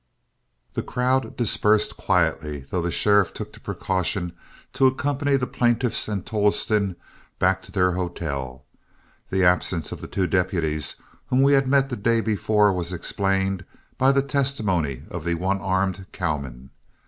The 0.73 0.81
crowd 0.81 1.37
dispersed 1.37 1.95
quietly, 1.95 2.65
though 2.71 2.81
the 2.81 2.89
sheriff 2.89 3.35
took 3.35 3.53
the 3.53 3.59
precaution 3.59 4.33
to 4.73 4.87
accompany 4.87 5.37
the 5.37 5.45
plaintiffs 5.45 6.07
and 6.07 6.25
Tolleston 6.25 6.95
back 7.37 7.61
to 7.61 7.71
their 7.71 7.91
hotel. 7.91 8.63
The 9.29 9.43
absence 9.43 9.91
of 9.91 10.01
the 10.01 10.07
two 10.07 10.25
deputies 10.25 10.95
whom 11.27 11.43
we 11.43 11.53
had 11.53 11.67
met 11.67 11.89
the 11.89 11.95
day 11.97 12.19
before 12.19 12.73
was 12.73 12.91
explained 12.91 13.63
by 13.99 14.11
the 14.11 14.23
testimony 14.23 15.03
of 15.11 15.23
the 15.23 15.35
one 15.35 15.59
armed 15.61 16.07
cowman. 16.11 16.71